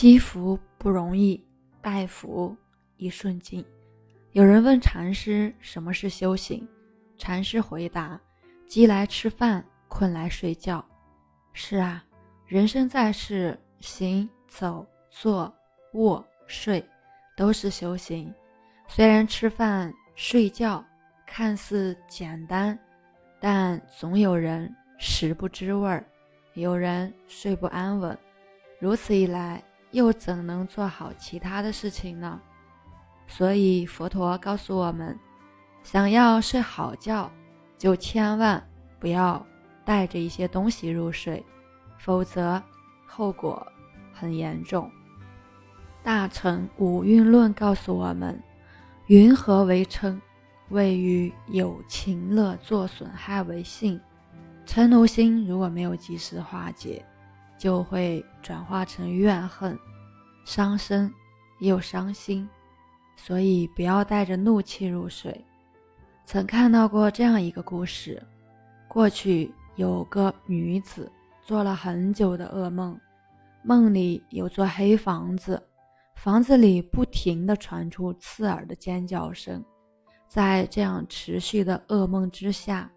[0.00, 1.38] 积福不容易，
[1.82, 2.56] 拜福
[2.96, 3.62] 一瞬间。
[4.32, 6.66] 有人问禅师什么是修行，
[7.18, 8.18] 禅师回答：
[8.66, 10.82] 饥来吃饭，困来睡觉。
[11.52, 12.02] 是啊，
[12.46, 15.54] 人生在世，行走、坐、
[15.92, 16.82] 卧、睡，
[17.36, 18.32] 都是修行。
[18.88, 20.82] 虽然吃饭、睡觉
[21.26, 22.78] 看似简单，
[23.38, 26.02] 但总有人食不知味儿，
[26.54, 28.18] 有人睡不安稳。
[28.78, 29.62] 如此一来，
[29.92, 32.40] 又怎能做好其他的事情呢？
[33.26, 35.18] 所以佛陀告诉我们，
[35.82, 37.30] 想要睡好觉，
[37.78, 38.62] 就千万
[38.98, 39.44] 不要
[39.84, 41.44] 带着一些东西入睡，
[41.98, 42.62] 否则
[43.06, 43.66] 后果
[44.12, 44.90] 很严重。
[46.02, 48.42] 大乘五蕴论告诉我们，
[49.06, 50.18] 云何为嗔？
[50.70, 54.00] 谓于有情乐作损害为性。
[54.64, 57.04] 嗔怒心如果没有及时化解，
[57.60, 59.78] 就会转化成怨恨，
[60.46, 61.12] 伤身
[61.60, 62.48] 又伤心，
[63.16, 65.44] 所以不要带着怒气入睡。
[66.24, 68.22] 曾看到过这样一个故事：
[68.88, 72.98] 过去有个女子做了很久的噩梦，
[73.62, 75.62] 梦里有座黑房子，
[76.14, 79.62] 房子里不停地传出刺耳的尖叫声。
[80.26, 82.90] 在这样持续的噩梦之下，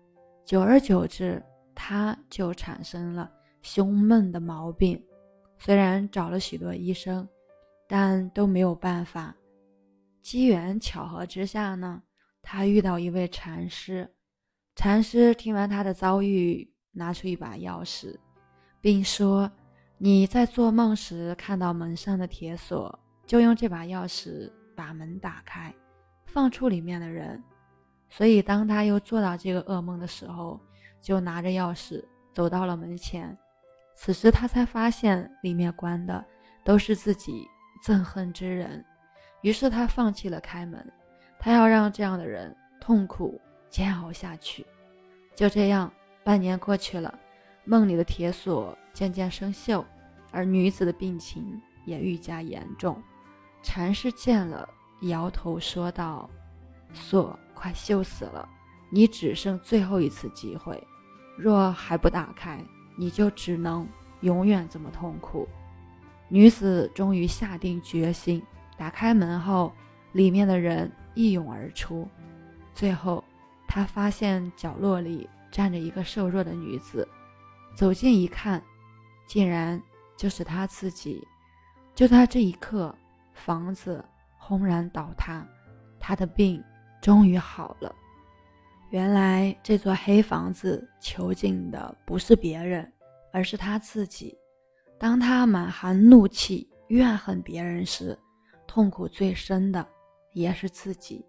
[0.45, 1.43] 久而久之，
[1.75, 3.29] 她就产生了。
[3.63, 5.01] 胸闷的毛病，
[5.57, 7.27] 虽然找了许多医生，
[7.87, 9.33] 但都没有办法。
[10.21, 12.03] 机缘巧合之下呢，
[12.41, 14.07] 他遇到一位禅师。
[14.75, 18.15] 禅师听完他的遭遇，拿出一把钥匙，
[18.81, 19.49] 并说
[19.97, 25.73] ：“你在做梦时看到门上的铁锁，就用这把钥匙把门打开，
[26.25, 27.41] 放出里面的人。”
[28.09, 30.59] 所以，当他又做到这个噩梦的时候，
[30.99, 33.37] 就拿着钥匙走到了门前。
[33.95, 36.23] 此时他才发现里面关的
[36.63, 37.47] 都是自己
[37.85, 38.83] 憎恨之人，
[39.41, 40.91] 于是他放弃了开门，
[41.39, 43.39] 他要让这样的人痛苦
[43.69, 44.65] 煎熬下去。
[45.35, 45.91] 就这样，
[46.23, 47.17] 半年过去了，
[47.65, 49.83] 梦里的铁锁渐渐生锈，
[50.31, 53.01] 而女子的病情也愈加严重。
[53.61, 54.67] 禅师见了，
[55.03, 56.29] 摇头说道
[56.93, 58.47] ：“锁快锈死了，
[58.91, 60.81] 你只剩最后一次机会，
[61.37, 62.63] 若还不打开。”
[62.95, 63.87] 你就只能
[64.21, 65.47] 永远这么痛苦。
[66.29, 68.41] 女子终于下定决心，
[68.77, 69.71] 打开门后，
[70.13, 72.07] 里面的人一涌而出。
[72.73, 73.23] 最后，
[73.67, 77.07] 她发现角落里站着一个瘦弱的女子。
[77.75, 78.61] 走近一看，
[79.27, 79.81] 竟然
[80.17, 81.25] 就是她自己。
[81.93, 82.95] 就在这一刻，
[83.33, 84.03] 房子
[84.37, 85.45] 轰然倒塌，
[85.99, 86.63] 她的病
[87.01, 87.93] 终于好了。
[88.93, 92.93] 原来这座黑房子囚禁的不是别人，
[93.31, 94.37] 而是他自己。
[94.99, 98.15] 当他满含怒气、怨恨别人时，
[98.67, 99.83] 痛苦最深的
[100.33, 101.25] 也是自己。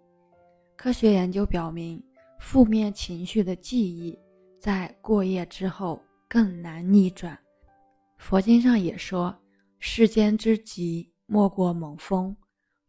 [0.75, 1.99] 科学研究表明，
[2.39, 4.15] 负面情绪的记忆
[4.59, 5.99] 在过夜之后
[6.29, 7.35] 更难逆转。
[8.17, 9.35] 佛经上也说
[9.79, 12.31] ：“世间之急，莫过猛风；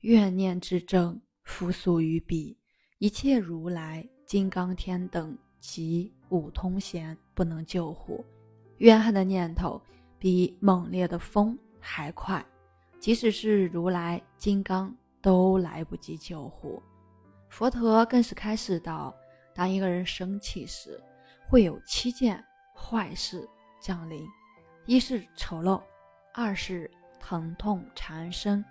[0.00, 2.58] 怨念之症，复苏于彼。
[2.98, 8.24] 一切如来。”金刚天等及五通贤不能救护，
[8.78, 9.80] 怨恨的念头
[10.18, 12.44] 比猛烈的风还快，
[12.98, 14.92] 即使是如来金刚
[15.22, 16.82] 都来不及救护。
[17.48, 19.14] 佛陀更是开示道：
[19.54, 21.00] 当一个人生气时，
[21.48, 22.44] 会有七件
[22.74, 23.48] 坏事
[23.80, 24.26] 降临：
[24.86, 25.80] 一是丑陋，
[26.34, 28.64] 二是疼痛缠身，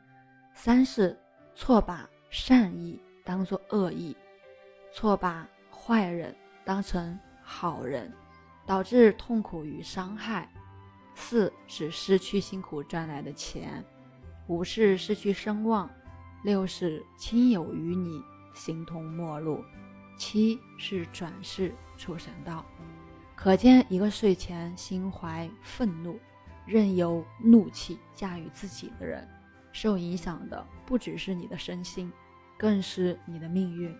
[0.54, 1.18] 三是
[1.56, 4.16] 错把善意当作恶意。
[4.96, 6.34] 错把坏人
[6.64, 8.10] 当成好人，
[8.66, 10.48] 导致痛苦与伤害；
[11.16, 13.84] 四是失去辛苦赚来的钱；
[14.48, 15.86] 五是失去声望；
[16.46, 18.24] 六是亲友与你
[18.54, 19.58] 形同陌路；
[20.18, 22.66] 七是转世出神道。
[23.36, 26.18] 可见，一个睡前心怀愤怒，
[26.66, 29.28] 任由怒气驾驭自己的人，
[29.74, 32.10] 受影响的不只是你的身心，
[32.58, 33.94] 更是你的命运。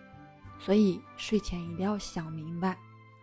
[0.58, 2.76] 所以睡前一定要想明白，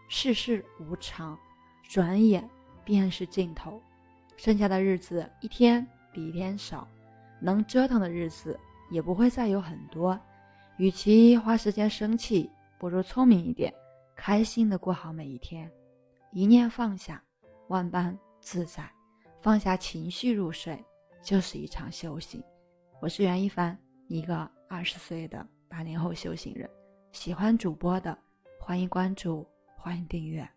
[0.07, 1.38] 世事无常，
[1.83, 2.47] 转眼
[2.85, 3.81] 便是尽头，
[4.38, 6.88] 剩下的日子一天比一天少，
[7.41, 8.59] 能折腾的日子
[8.89, 10.19] 也不会再有很多。
[10.77, 12.50] 与其花时间生气，
[12.80, 13.74] 不如聪明一点，
[14.15, 15.69] 开心的过好每一天。
[16.31, 17.21] 一念放下，
[17.68, 18.89] 万般自在。
[19.41, 20.81] 放下情绪入睡，
[21.21, 22.41] 就是一场修行。
[23.01, 23.77] 我是袁一凡，
[24.07, 26.69] 一个二十岁的八零后修行人。
[27.13, 28.18] 喜欢主播的，
[28.60, 30.50] 欢迎关注，欢迎订阅。